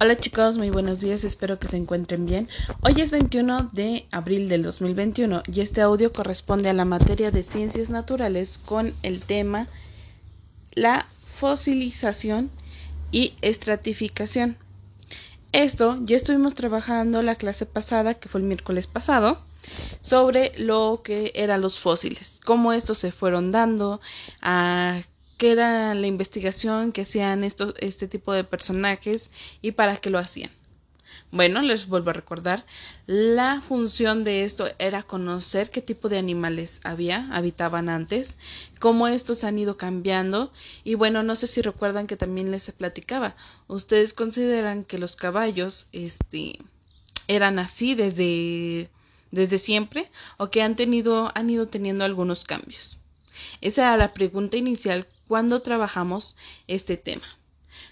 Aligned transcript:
Hola 0.00 0.16
chicos, 0.16 0.58
muy 0.58 0.70
buenos 0.70 0.98
días, 0.98 1.22
espero 1.22 1.60
que 1.60 1.68
se 1.68 1.76
encuentren 1.76 2.26
bien. 2.26 2.48
Hoy 2.82 3.00
es 3.00 3.12
21 3.12 3.70
de 3.72 4.06
abril 4.10 4.48
del 4.48 4.64
2021 4.64 5.44
y 5.46 5.60
este 5.60 5.82
audio 5.82 6.12
corresponde 6.12 6.68
a 6.68 6.72
la 6.72 6.84
materia 6.84 7.30
de 7.30 7.44
ciencias 7.44 7.90
naturales 7.90 8.58
con 8.58 8.92
el 9.04 9.20
tema 9.20 9.68
la 10.72 11.06
fosilización 11.36 12.50
y 13.12 13.34
estratificación. 13.40 14.56
Esto 15.52 15.96
ya 16.02 16.16
estuvimos 16.16 16.54
trabajando 16.54 17.22
la 17.22 17.36
clase 17.36 17.64
pasada, 17.64 18.14
que 18.14 18.28
fue 18.28 18.40
el 18.40 18.48
miércoles 18.48 18.88
pasado, 18.88 19.40
sobre 20.00 20.52
lo 20.58 21.02
que 21.04 21.30
eran 21.36 21.60
los 21.60 21.78
fósiles, 21.78 22.40
cómo 22.44 22.72
estos 22.72 22.98
se 22.98 23.12
fueron 23.12 23.52
dando, 23.52 24.00
a 24.42 25.02
qué 25.38 25.52
era 25.52 25.94
la 25.94 26.06
investigación 26.06 26.92
que 26.92 27.02
hacían 27.02 27.44
estos, 27.44 27.74
este 27.78 28.08
tipo 28.08 28.32
de 28.32 28.44
personajes 28.44 29.30
y 29.62 29.72
para 29.72 29.96
qué 29.96 30.10
lo 30.10 30.18
hacían. 30.18 30.50
Bueno, 31.30 31.62
les 31.62 31.88
vuelvo 31.88 32.10
a 32.10 32.12
recordar, 32.12 32.64
la 33.06 33.60
función 33.60 34.22
de 34.24 34.44
esto 34.44 34.68
era 34.78 35.02
conocer 35.02 35.70
qué 35.70 35.80
tipo 35.82 36.08
de 36.08 36.18
animales 36.18 36.80
había, 36.84 37.28
habitaban 37.32 37.88
antes, 37.88 38.36
cómo 38.78 39.08
estos 39.08 39.42
han 39.42 39.58
ido 39.58 39.76
cambiando 39.76 40.52
y 40.84 40.94
bueno, 40.94 41.22
no 41.22 41.34
sé 41.34 41.46
si 41.46 41.60
recuerdan 41.60 42.06
que 42.06 42.16
también 42.16 42.50
les 42.50 42.70
platicaba. 42.70 43.34
Ustedes 43.66 44.12
consideran 44.12 44.84
que 44.84 44.98
los 44.98 45.16
caballos 45.16 45.88
este 45.92 46.60
eran 47.26 47.58
así 47.58 47.94
desde 47.94 48.90
desde 49.32 49.58
siempre 49.58 50.10
o 50.36 50.50
que 50.50 50.62
han 50.62 50.76
tenido 50.76 51.32
han 51.34 51.50
ido 51.50 51.66
teniendo 51.68 52.04
algunos 52.04 52.44
cambios. 52.44 52.98
Esa 53.60 53.82
era 53.82 53.96
la 53.96 54.14
pregunta 54.14 54.56
inicial 54.56 55.08
cuando 55.28 55.62
trabajamos 55.62 56.36
este 56.66 56.96
tema. 56.96 57.26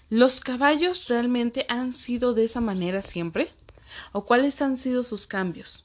¿Los 0.09 0.41
caballos 0.41 1.07
realmente 1.07 1.65
han 1.69 1.93
sido 1.93 2.33
de 2.33 2.45
esa 2.45 2.61
manera 2.61 3.01
siempre? 3.01 3.51
¿O 4.11 4.25
cuáles 4.25 4.61
han 4.61 4.77
sido 4.77 5.03
sus 5.03 5.27
cambios? 5.27 5.83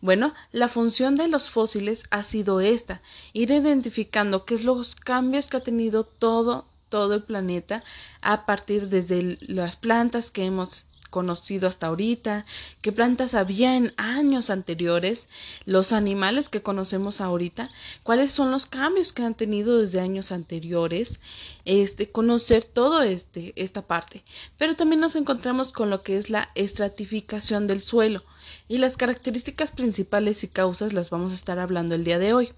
Bueno, 0.00 0.34
la 0.52 0.68
función 0.68 1.16
de 1.16 1.28
los 1.28 1.48
fósiles 1.48 2.04
ha 2.10 2.22
sido 2.22 2.60
esta, 2.60 3.00
ir 3.32 3.50
identificando 3.50 4.44
qué 4.44 4.54
es 4.54 4.64
los 4.64 4.94
cambios 4.94 5.46
que 5.46 5.58
ha 5.58 5.62
tenido 5.62 6.04
todo, 6.04 6.66
todo 6.88 7.14
el 7.14 7.22
planeta 7.22 7.84
a 8.20 8.46
partir 8.46 8.88
desde 8.88 9.38
las 9.40 9.76
plantas 9.76 10.30
que 10.30 10.44
hemos 10.44 10.86
conocido 11.10 11.68
hasta 11.68 11.88
ahorita, 11.88 12.46
qué 12.80 12.92
plantas 12.92 13.34
había 13.34 13.76
en 13.76 13.92
años 13.96 14.48
anteriores, 14.48 15.28
los 15.66 15.92
animales 15.92 16.48
que 16.48 16.62
conocemos 16.62 17.20
ahorita, 17.20 17.70
cuáles 18.02 18.32
son 18.32 18.50
los 18.50 18.66
cambios 18.66 19.12
que 19.12 19.22
han 19.22 19.34
tenido 19.34 19.78
desde 19.78 20.00
años 20.00 20.32
anteriores, 20.32 21.20
este, 21.64 22.10
conocer 22.10 22.64
todo 22.64 23.02
este, 23.02 23.52
esta 23.56 23.82
parte. 23.82 24.24
Pero 24.56 24.76
también 24.76 25.00
nos 25.00 25.16
encontramos 25.16 25.72
con 25.72 25.90
lo 25.90 26.02
que 26.02 26.16
es 26.16 26.30
la 26.30 26.48
estratificación 26.54 27.66
del 27.66 27.82
suelo 27.82 28.22
y 28.68 28.78
las 28.78 28.96
características 28.96 29.72
principales 29.72 30.42
y 30.44 30.48
causas 30.48 30.92
las 30.92 31.10
vamos 31.10 31.32
a 31.32 31.34
estar 31.34 31.58
hablando 31.58 31.94
el 31.94 32.04
día 32.04 32.18
de 32.18 32.32
hoy. 32.32 32.52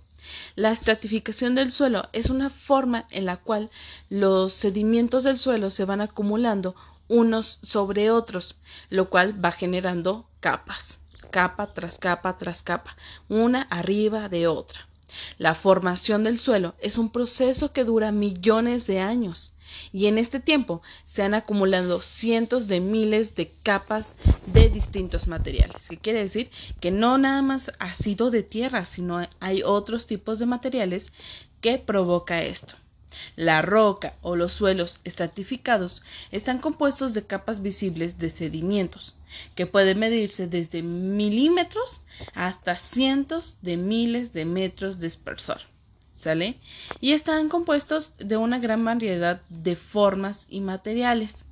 La 0.54 0.70
estratificación 0.70 1.54
del 1.54 1.72
suelo 1.72 2.08
es 2.12 2.30
una 2.30 2.48
forma 2.48 3.06
en 3.10 3.26
la 3.26 3.38
cual 3.38 3.70
los 4.08 4.52
sedimentos 4.52 5.24
del 5.24 5.38
suelo 5.38 5.70
se 5.70 5.84
van 5.84 6.00
acumulando 6.00 6.76
unos 7.12 7.58
sobre 7.62 8.10
otros, 8.10 8.56
lo 8.88 9.10
cual 9.10 9.44
va 9.44 9.52
generando 9.52 10.26
capas, 10.40 10.98
capa 11.30 11.72
tras 11.74 11.98
capa 11.98 12.36
tras 12.38 12.62
capa, 12.62 12.96
una 13.28 13.62
arriba 13.62 14.28
de 14.30 14.46
otra. 14.46 14.88
La 15.36 15.54
formación 15.54 16.24
del 16.24 16.38
suelo 16.38 16.74
es 16.80 16.96
un 16.96 17.10
proceso 17.10 17.72
que 17.72 17.84
dura 17.84 18.12
millones 18.12 18.86
de 18.86 19.00
años 19.00 19.52
y 19.92 20.06
en 20.06 20.16
este 20.16 20.40
tiempo 20.40 20.82
se 21.04 21.22
han 21.22 21.34
acumulado 21.34 22.00
cientos 22.00 22.66
de 22.66 22.80
miles 22.80 23.34
de 23.34 23.52
capas 23.62 24.16
de 24.46 24.70
distintos 24.70 25.28
materiales, 25.28 25.88
que 25.88 25.98
quiere 25.98 26.20
decir 26.20 26.50
que 26.80 26.90
no 26.90 27.18
nada 27.18 27.42
más 27.42 27.72
ha 27.78 27.94
sido 27.94 28.30
de 28.30 28.42
tierra, 28.42 28.84
sino 28.84 29.20
hay 29.40 29.62
otros 29.62 30.06
tipos 30.06 30.38
de 30.38 30.46
materiales 30.46 31.12
que 31.60 31.78
provoca 31.78 32.42
esto. 32.42 32.74
La 33.36 33.62
roca 33.62 34.14
o 34.22 34.36
los 34.36 34.52
suelos 34.52 35.00
estratificados 35.04 36.02
están 36.30 36.58
compuestos 36.58 37.14
de 37.14 37.26
capas 37.26 37.62
visibles 37.62 38.18
de 38.18 38.30
sedimentos, 38.30 39.14
que 39.54 39.66
pueden 39.66 39.98
medirse 39.98 40.46
desde 40.46 40.82
milímetros 40.82 42.02
hasta 42.34 42.76
cientos 42.76 43.56
de 43.62 43.76
miles 43.76 44.32
de 44.32 44.44
metros 44.44 44.98
de 44.98 45.06
espesor. 45.06 45.60
¿Sale? 46.16 46.56
Y 47.00 47.12
están 47.12 47.48
compuestos 47.48 48.12
de 48.18 48.36
una 48.36 48.60
gran 48.60 48.84
variedad 48.84 49.40
de 49.48 49.74
formas 49.74 50.46
y 50.48 50.60
materiales. 50.60 51.46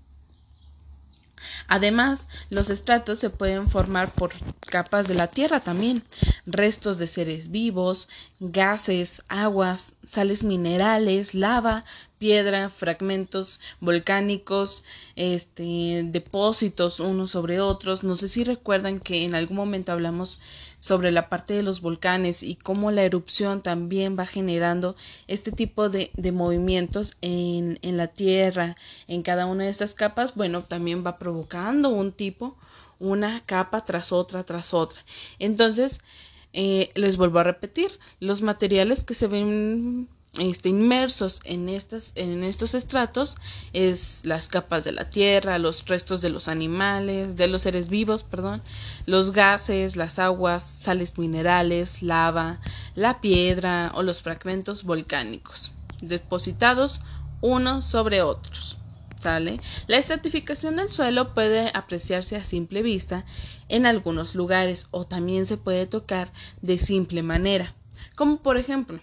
Además, 1.68 2.28
los 2.50 2.70
estratos 2.70 3.18
se 3.18 3.30
pueden 3.30 3.68
formar 3.68 4.12
por 4.12 4.32
capas 4.66 5.08
de 5.08 5.14
la 5.14 5.28
Tierra 5.28 5.60
también, 5.60 6.02
restos 6.46 6.98
de 6.98 7.06
seres 7.06 7.50
vivos, 7.50 8.08
gases, 8.40 9.22
aguas, 9.28 9.94
sales 10.10 10.42
minerales, 10.42 11.34
lava, 11.34 11.84
piedra, 12.18 12.68
fragmentos 12.68 13.60
volcánicos, 13.78 14.82
este, 15.14 16.02
depósitos 16.04 16.98
unos 16.98 17.30
sobre 17.30 17.60
otros. 17.60 18.02
No 18.02 18.16
sé 18.16 18.28
si 18.28 18.42
recuerdan 18.42 18.98
que 18.98 19.24
en 19.24 19.36
algún 19.36 19.56
momento 19.56 19.92
hablamos 19.92 20.40
sobre 20.80 21.12
la 21.12 21.28
parte 21.28 21.54
de 21.54 21.62
los 21.62 21.80
volcanes 21.80 22.42
y 22.42 22.56
cómo 22.56 22.90
la 22.90 23.04
erupción 23.04 23.62
también 23.62 24.18
va 24.18 24.26
generando 24.26 24.96
este 25.28 25.52
tipo 25.52 25.88
de, 25.88 26.10
de 26.16 26.32
movimientos 26.32 27.16
en, 27.20 27.78
en 27.82 27.96
la 27.96 28.08
tierra, 28.08 28.76
en 29.06 29.22
cada 29.22 29.46
una 29.46 29.64
de 29.64 29.70
estas 29.70 29.94
capas, 29.94 30.34
bueno, 30.34 30.64
también 30.64 31.06
va 31.06 31.18
provocando 31.18 31.90
un 31.90 32.10
tipo, 32.10 32.56
una 32.98 33.44
capa 33.46 33.84
tras 33.84 34.10
otra, 34.10 34.42
tras 34.42 34.74
otra. 34.74 35.04
Entonces, 35.38 36.00
eh, 36.52 36.90
les 36.94 37.16
vuelvo 37.16 37.38
a 37.38 37.44
repetir, 37.44 37.90
los 38.18 38.42
materiales 38.42 39.04
que 39.04 39.14
se 39.14 39.26
ven 39.26 40.08
este, 40.38 40.68
inmersos 40.68 41.40
en, 41.44 41.68
estas, 41.68 42.12
en 42.14 42.44
estos 42.44 42.74
estratos 42.74 43.36
es 43.72 44.20
las 44.24 44.48
capas 44.48 44.84
de 44.84 44.92
la 44.92 45.10
tierra, 45.10 45.58
los 45.58 45.86
restos 45.86 46.22
de 46.22 46.30
los 46.30 46.46
animales, 46.46 47.36
de 47.36 47.48
los 47.48 47.62
seres 47.62 47.88
vivos, 47.88 48.22
perdón, 48.22 48.62
los 49.06 49.32
gases, 49.32 49.96
las 49.96 50.20
aguas, 50.20 50.62
sales 50.62 51.18
minerales, 51.18 52.02
lava, 52.02 52.60
la 52.94 53.20
piedra 53.20 53.90
o 53.94 54.02
los 54.02 54.22
fragmentos 54.22 54.84
volcánicos, 54.84 55.72
depositados 56.00 57.02
unos 57.40 57.84
sobre 57.84 58.22
otros. 58.22 58.79
La 59.22 59.98
estratificación 59.98 60.76
del 60.76 60.88
suelo 60.88 61.34
puede 61.34 61.70
apreciarse 61.74 62.36
a 62.36 62.44
simple 62.44 62.82
vista 62.82 63.26
en 63.68 63.84
algunos 63.84 64.34
lugares 64.34 64.86
o 64.92 65.06
también 65.06 65.44
se 65.44 65.58
puede 65.58 65.86
tocar 65.86 66.32
de 66.62 66.78
simple 66.78 67.22
manera, 67.22 67.74
como 68.16 68.42
por 68.42 68.56
ejemplo 68.56 69.00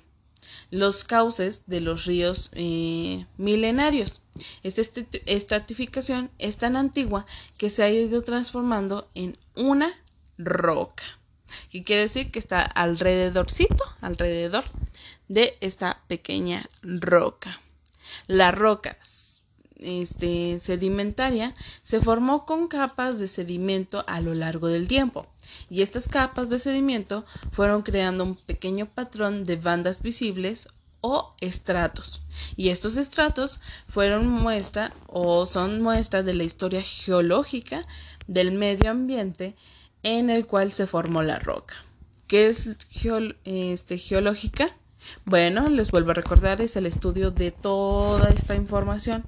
los 0.72 1.04
cauces 1.04 1.64
de 1.68 1.82
los 1.82 2.06
ríos 2.06 2.50
eh, 2.54 3.28
milenarios. 3.38 4.22
Esta 4.64 4.82
estratificación 5.28 6.32
es 6.40 6.58
tan 6.58 6.76
antigua 6.76 7.26
que 7.58 7.70
se 7.70 7.84
ha 7.84 7.90
ido 7.90 8.24
transformando 8.24 9.08
en 9.14 9.38
una 9.56 9.94
roca. 10.38 11.04
¿Qué 11.72 11.84
quiere 11.84 12.04
decir? 12.04 12.32
Que 12.32 12.40
está 12.40 12.62
alrededorcito, 12.62 13.84
alrededor 14.02 14.66
de 15.28 15.58
esta 15.62 16.02
pequeña 16.08 16.68
roca. 16.82 17.62
La 18.28 18.52
roca 18.52 18.98
este, 19.80 20.60
sedimentaria 20.60 21.56
se 21.84 22.02
formó 22.02 22.46
con 22.46 22.68
capas 22.68 23.20
de 23.20 23.28
sedimento 23.28 24.04
a 24.08 24.22
lo 24.22 24.34
largo 24.34 24.68
del 24.68 24.88
tiempo 24.88 25.28
y 25.70 25.82
estas 25.82 26.08
capas 26.08 26.50
de 26.50 26.60
sedimento 26.60 27.26
fueron 27.52 27.82
creando 27.82 28.24
un 28.24 28.36
pequeño 28.36 28.86
patrón 28.86 29.44
de 29.44 29.56
bandas 29.56 30.02
visibles 30.02 30.70
o 31.02 31.36
estratos. 31.42 32.22
Y 32.56 32.70
estos 32.70 32.98
estratos 32.98 33.62
fueron 33.88 34.28
muestra 34.28 34.92
o 35.08 35.46
son 35.46 35.82
muestra 35.82 36.24
de 36.24 36.34
la 36.34 36.44
historia 36.44 36.82
geológica 36.82 37.86
del 38.28 38.52
medio 38.52 38.92
ambiente 38.92 39.56
en 40.04 40.30
el 40.30 40.46
cual 40.46 40.72
se 40.72 40.88
formó 40.88 41.22
la 41.22 41.40
roca. 41.40 41.76
¿Qué 42.28 42.48
es 42.48 42.68
este, 43.46 43.98
geológica? 43.98 44.76
Bueno, 45.26 45.66
les 45.66 45.92
vuelvo 45.92 46.12
a 46.12 46.14
recordar, 46.14 46.62
es 46.62 46.76
el 46.76 46.86
estudio 46.86 47.32
de 47.32 47.52
toda 47.52 48.30
esta 48.30 48.56
información, 48.56 49.26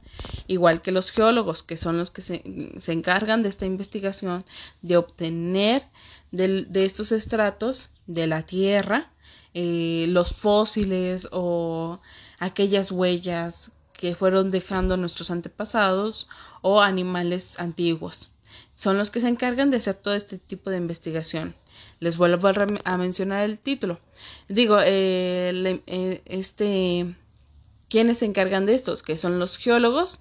igual 0.47 0.81
que 0.81 0.91
los 0.91 1.11
geólogos, 1.11 1.63
que 1.63 1.77
son 1.77 1.97
los 1.97 2.11
que 2.11 2.21
se, 2.21 2.43
encargan 2.87 3.41
de 3.41 3.49
esta 3.49 3.65
investigación, 3.65 4.45
de 4.81 4.97
obtener 4.97 5.83
de, 6.31 6.67
estos 6.83 7.11
estratos 7.11 7.91
de 8.07 8.27
la 8.27 8.43
Tierra 8.43 9.11
eh, 9.53 10.05
los 10.09 10.33
fósiles 10.33 11.27
o 11.31 11.99
aquellas 12.39 12.91
huellas 12.91 13.71
que 13.93 14.15
fueron 14.15 14.49
dejando 14.49 14.95
nuestros 14.95 15.31
antepasados 15.31 16.27
o 16.61 16.81
animales 16.81 17.59
antiguos. 17.59 18.29
Son 18.73 18.97
los 18.97 19.11
que 19.11 19.19
se 19.19 19.27
encargan 19.27 19.69
de 19.69 19.77
hacer 19.77 19.95
todo 19.95 20.13
este 20.13 20.37
tipo 20.37 20.69
de 20.69 20.77
investigación. 20.77 21.55
Les 21.99 22.17
vuelvo 22.17 22.49
a, 22.85 22.97
mencionar 22.97 23.43
el 23.43 23.59
título. 23.59 23.99
Digo, 24.47 24.77
eh, 24.81 25.81
eh, 25.87 26.21
este, 26.25 27.15
¿quiénes 27.89 28.19
se 28.19 28.25
encargan 28.25 28.65
de 28.65 28.75
estos? 28.75 29.03
Que 29.03 29.17
son 29.17 29.39
los 29.39 29.57
geólogos 29.57 30.19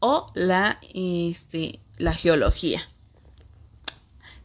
o 0.00 0.26
la, 0.34 0.78
este, 0.94 1.80
la 1.98 2.14
geología. 2.14 2.80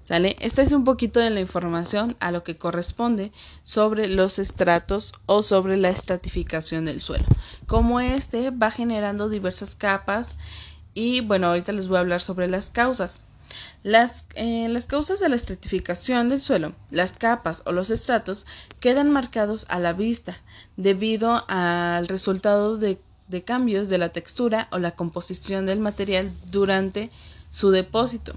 ¿Sale? 0.04 0.36
Esta 0.42 0.62
es 0.62 0.74
un 0.74 0.84
poquito 0.84 1.22
de 1.22 1.30
la 1.30 1.40
información 1.40 2.18
a 2.20 2.32
lo 2.32 2.44
que 2.44 2.58
corresponde 2.58 3.32
sobre 3.64 4.10
los 4.10 4.38
estratos 4.38 5.14
o 5.28 5.44
sobre 5.44 5.78
la 5.78 5.88
estratificación 5.90 6.84
del 6.84 7.02
suelo. 7.02 7.24
Como 7.68 8.02
este 8.02 8.52
va 8.52 8.70
generando 8.70 9.30
diversas 9.30 9.76
capas 9.76 10.36
y 10.94 11.22
bueno, 11.22 11.48
ahorita 11.48 11.72
les 11.72 11.88
voy 11.88 11.98
a 11.98 12.02
hablar 12.02 12.20
sobre 12.20 12.50
las 12.50 12.70
causas. 12.70 13.22
Las, 13.84 14.26
eh, 14.36 14.68
las, 14.70 14.88
causas 14.88 15.20
de 15.20 15.30
la 15.30 15.36
estratificación 15.36 16.30
del 16.30 16.42
suelo, 16.42 16.74
las 16.90 17.14
capas 17.14 17.64
o 17.66 17.72
los 17.72 17.90
estratos 17.90 18.46
quedan 18.80 19.12
marcados 19.12 19.66
a 19.70 19.80
la 19.80 19.94
vista 19.94 20.38
debido 20.78 21.44
al 21.48 22.08
resultado 22.08 22.78
de, 22.78 23.00
de 23.28 23.44
cambios 23.44 23.90
de 23.90 23.98
la 23.98 24.10
textura 24.10 24.68
o 24.72 24.80
la 24.80 24.92
composición 24.92 25.66
del 25.66 25.80
material 25.80 26.32
durante 26.52 27.10
su 27.52 27.72
depósito. 27.72 28.36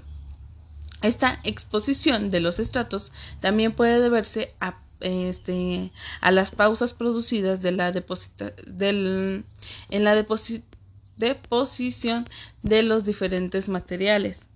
Esta 1.01 1.39
exposición 1.43 2.29
de 2.29 2.39
los 2.39 2.59
estratos 2.59 3.11
también 3.39 3.73
puede 3.73 3.99
deberse 3.99 4.55
a, 4.59 4.75
este, 4.99 5.91
a 6.21 6.31
las 6.31 6.49
pausas 6.51 6.93
producidas 6.93 7.61
de 7.61 7.71
la 7.71 7.91
del, 7.91 9.45
en 9.89 10.03
la 10.03 10.15
deposición 10.15 10.65
de 12.63 12.83
los 12.83 13.05
diferentes 13.05 13.69
materiales 13.69 14.47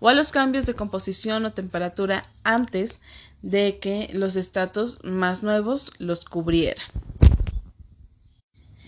o 0.00 0.08
a 0.08 0.14
los 0.14 0.32
cambios 0.32 0.66
de 0.66 0.74
composición 0.74 1.44
o 1.44 1.52
temperatura 1.52 2.26
antes 2.44 3.00
de 3.42 3.78
que 3.78 4.10
los 4.12 4.36
estratos 4.36 4.98
más 5.04 5.42
nuevos 5.42 5.92
los 5.98 6.24
cubrieran. 6.24 6.84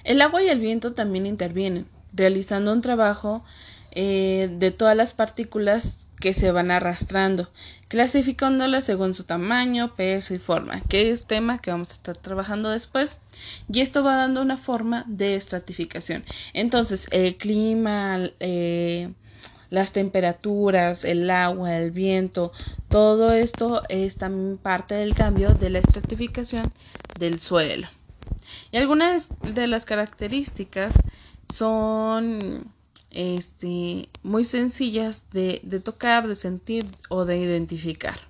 El 0.05 0.23
agua 0.23 0.43
y 0.43 0.49
el 0.49 0.61
viento 0.61 0.93
también 0.93 1.27
intervienen, 1.27 1.87
realizando 2.13 2.73
un 2.73 2.81
trabajo 2.81 3.45
eh, 3.91 4.49
de 4.59 4.71
todas 4.71 4.97
las 4.97 5.13
partículas 5.13 6.07
que 6.21 6.35
se 6.35 6.51
van 6.51 6.71
arrastrando, 6.71 7.51
clasificándolas 7.89 8.85
según 8.85 9.15
su 9.15 9.25
tamaño, 9.25 9.95
peso 9.95 10.35
y 10.35 10.39
forma, 10.39 10.81
que 10.89 11.11
es 11.11 11.27
tema 11.27 11.59
que 11.61 11.71
vamos 11.71 11.91
a 11.91 11.95
estar 11.95 12.17
trabajando 12.17 12.71
después, 12.71 13.21
y 13.73 13.81
esto 13.81 14.03
va 14.03 14.17
dando 14.17 14.43
una 14.43 14.57
forma 14.57 15.05
de 15.07 15.37
estratificación. 15.37 16.25
Entonces, 16.55 17.07
el 17.13 17.37
clima, 17.37 18.19
eh, 18.41 19.13
las 19.71 19.93
temperaturas, 19.93 21.05
el 21.05 21.31
agua, 21.31 21.77
el 21.77 21.91
viento, 21.91 22.53
todo 22.89 23.33
esto 23.33 23.83
es 23.89 24.17
también 24.17 24.59
parte 24.59 24.95
del 24.95 25.15
cambio 25.15 25.55
de 25.55 25.71
la 25.71 25.79
estratificación 25.79 26.65
del 27.19 27.41
suelo. 27.41 27.89
Y 28.71 28.77
algunas 28.77 29.29
de 29.55 29.67
las 29.67 29.85
características 29.85 30.95
son 31.53 32.73
este, 33.11 34.09
muy 34.23 34.45
sencillas 34.45 35.25
de, 35.33 35.61
de 35.63 35.81
tocar, 35.81 36.29
de 36.29 36.37
sentir 36.37 36.87
o 37.09 37.25
de 37.25 37.39
identificar. 37.39 38.29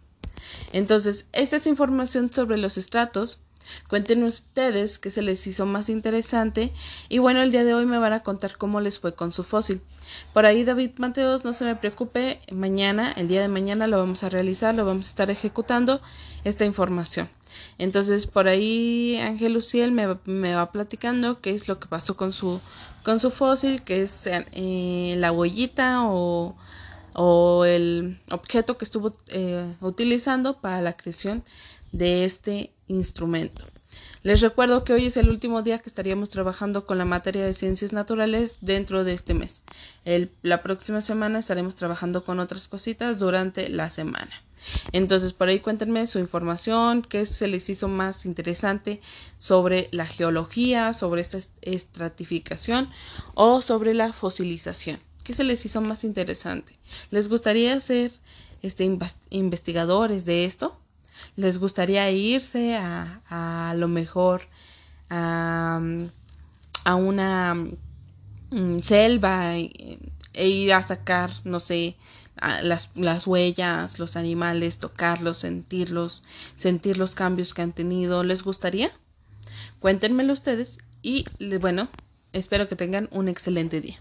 Entonces, 0.72 1.26
esta 1.32 1.56
es 1.56 1.66
información 1.66 2.32
sobre 2.32 2.58
los 2.58 2.78
estratos. 2.78 3.42
Cuéntenme 3.88 4.26
ustedes 4.26 4.98
qué 4.98 5.10
se 5.10 5.22
les 5.22 5.46
hizo 5.46 5.66
más 5.66 5.88
interesante 5.88 6.72
y 7.08 7.18
bueno, 7.18 7.42
el 7.42 7.50
día 7.50 7.64
de 7.64 7.74
hoy 7.74 7.86
me 7.86 7.98
van 7.98 8.12
a 8.12 8.22
contar 8.22 8.56
cómo 8.56 8.80
les 8.80 8.98
fue 8.98 9.14
con 9.14 9.32
su 9.32 9.44
fósil. 9.44 9.80
Por 10.32 10.46
ahí 10.46 10.64
David 10.64 10.92
Mateos, 10.96 11.44
no 11.44 11.52
se 11.52 11.64
me 11.64 11.76
preocupe, 11.76 12.40
mañana, 12.50 13.12
el 13.12 13.28
día 13.28 13.42
de 13.42 13.48
mañana 13.48 13.86
lo 13.86 13.98
vamos 13.98 14.24
a 14.24 14.30
realizar, 14.30 14.74
lo 14.74 14.86
vamos 14.86 15.06
a 15.06 15.10
estar 15.10 15.30
ejecutando 15.30 16.00
esta 16.44 16.64
información. 16.64 17.28
Entonces, 17.78 18.26
por 18.26 18.48
ahí 18.48 19.18
Ángel 19.20 19.54
Luciel 19.54 19.92
me, 19.92 20.18
me 20.24 20.54
va 20.54 20.70
platicando 20.72 21.40
qué 21.40 21.54
es 21.54 21.68
lo 21.68 21.78
que 21.78 21.88
pasó 21.88 22.16
con 22.16 22.32
su 22.32 22.60
con 23.08 23.20
su 23.20 23.30
fósil, 23.30 23.82
que 23.82 24.02
es 24.02 24.26
eh, 24.26 25.14
la 25.16 25.32
huellita 25.32 26.02
o, 26.04 26.54
o, 27.14 27.64
el 27.64 28.20
objeto 28.30 28.78
que 28.78 28.84
estuvo 28.84 29.16
eh, 29.28 29.76
utilizando 29.80 30.60
para 30.60 30.80
la 30.80 30.96
creación 30.96 31.44
de 31.92 32.24
este 32.24 32.72
instrumento. 32.86 33.64
Les 34.22 34.40
recuerdo 34.40 34.84
que 34.84 34.92
hoy 34.92 35.06
es 35.06 35.16
el 35.16 35.28
último 35.28 35.62
día 35.62 35.78
que 35.78 35.88
estaríamos 35.88 36.30
trabajando 36.30 36.86
con 36.86 36.98
la 36.98 37.04
materia 37.04 37.44
de 37.44 37.54
ciencias 37.54 37.92
naturales 37.92 38.58
dentro 38.60 39.04
de 39.04 39.14
este 39.14 39.32
mes. 39.32 39.62
La 40.42 40.62
próxima 40.62 41.00
semana 41.00 41.38
estaremos 41.38 41.76
trabajando 41.76 42.24
con 42.24 42.40
otras 42.40 42.68
cositas 42.68 43.18
durante 43.18 43.68
la 43.68 43.90
semana. 43.90 44.32
Entonces, 44.92 45.32
por 45.32 45.48
ahí 45.48 45.60
cuéntenme 45.60 46.06
su 46.06 46.18
información, 46.18 47.02
qué 47.02 47.26
se 47.26 47.46
les 47.46 47.70
hizo 47.70 47.88
más 47.88 48.26
interesante 48.26 49.00
sobre 49.36 49.88
la 49.92 50.06
geología, 50.06 50.92
sobre 50.94 51.22
esta 51.22 51.38
estratificación 51.62 52.90
o 53.34 53.62
sobre 53.62 53.94
la 53.94 54.12
fosilización. 54.12 54.98
¿Qué 55.28 55.34
se 55.34 55.44
les 55.44 55.62
hizo 55.66 55.82
más 55.82 56.04
interesante? 56.04 56.72
¿Les 57.10 57.28
gustaría 57.28 57.78
ser 57.80 58.12
este, 58.62 58.90
investigadores 59.28 60.24
de 60.24 60.46
esto? 60.46 60.80
¿Les 61.36 61.58
gustaría 61.58 62.10
irse 62.10 62.76
a, 62.76 63.20
a, 63.28 63.74
lo 63.74 63.88
mejor 63.88 64.48
a, 65.10 65.82
a 66.84 66.94
una 66.94 67.54
mm, 68.48 68.78
selva 68.78 69.58
e, 69.58 69.98
ir 70.32 70.72
a 70.72 70.82
sacar, 70.82 71.30
no 71.44 71.60
sé, 71.60 71.98
las, 72.62 72.92
las 72.94 73.26
huellas, 73.26 73.98
los 73.98 74.16
animales, 74.16 74.78
tocarlos, 74.78 75.36
sentirlos, 75.36 76.22
sentir 76.56 76.96
los 76.96 77.14
cambios 77.14 77.52
que 77.52 77.60
han 77.60 77.72
tenido. 77.72 78.24
¿Les 78.24 78.42
gustaría? 78.42 78.92
Cuéntenmelo 79.78 80.32
ustedes 80.32 80.78
y 81.02 81.26
bueno, 81.60 81.90
espero 82.32 82.66
que 82.66 82.76
tengan 82.76 83.10
un 83.12 83.28
excelente 83.28 83.82
día. 83.82 83.98